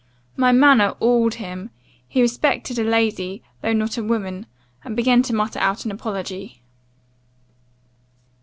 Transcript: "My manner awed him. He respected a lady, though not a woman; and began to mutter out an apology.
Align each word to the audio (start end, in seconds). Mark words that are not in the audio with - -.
"My 0.35 0.51
manner 0.51 0.95
awed 0.99 1.35
him. 1.35 1.69
He 2.07 2.21
respected 2.23 2.79
a 2.79 2.83
lady, 2.83 3.43
though 3.61 3.71
not 3.73 3.99
a 3.99 4.03
woman; 4.03 4.47
and 4.83 4.95
began 4.95 5.21
to 5.21 5.35
mutter 5.35 5.59
out 5.59 5.85
an 5.85 5.91
apology. 5.91 6.63